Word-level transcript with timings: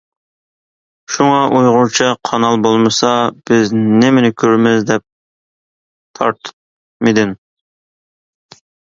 شۇڭا 1.15 1.41
«ئۇيغۇرچە 1.57 2.05
قانال 2.29 2.55
بولمىسا، 2.63 3.11
بىز 3.49 3.73
نېمىنى 3.81 4.31
كۆرىمىز» 4.43 4.87
دەپ 4.93 5.05
تارتمىدىم. 6.21 7.35